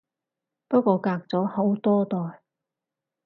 [0.67, 2.41] 不過隔咗好多代